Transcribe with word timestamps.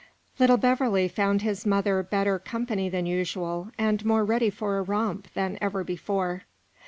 Little 0.39 0.57
Beverley 0.57 1.07
found 1.07 1.43
his 1.43 1.63
mother 1.63 2.01
better 2.01 2.39
company 2.39 2.89
than 2.89 3.05
usual, 3.05 3.69
and 3.77 4.03
more 4.03 4.25
ready 4.25 4.49
for 4.49 4.79
a 4.79 4.81
romp 4.81 5.31
than 5.35 5.59
ever 5.61 5.83
before. 5.83 6.45